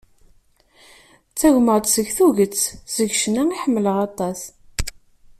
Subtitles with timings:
[1.29, 2.55] Ttagmeɣ-d s tuget
[2.93, 4.41] seg ccna i ḥemmleɣ aṭas.